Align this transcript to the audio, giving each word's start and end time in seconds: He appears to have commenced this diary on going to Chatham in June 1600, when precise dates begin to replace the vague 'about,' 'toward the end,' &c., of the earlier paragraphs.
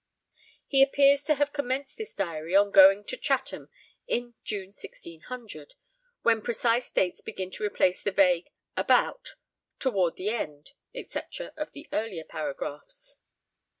He 0.65 0.81
appears 0.81 1.23
to 1.25 1.35
have 1.35 1.53
commenced 1.53 1.95
this 1.97 2.15
diary 2.15 2.55
on 2.55 2.71
going 2.71 3.03
to 3.03 3.15
Chatham 3.15 3.69
in 4.07 4.33
June 4.43 4.69
1600, 4.69 5.75
when 6.23 6.41
precise 6.41 6.89
dates 6.89 7.21
begin 7.21 7.51
to 7.51 7.63
replace 7.63 8.01
the 8.01 8.09
vague 8.11 8.49
'about,' 8.75 9.35
'toward 9.77 10.15
the 10.15 10.29
end,' 10.31 10.71
&c., 10.95 11.19
of 11.55 11.73
the 11.73 11.87
earlier 11.93 12.23
paragraphs. 12.23 13.15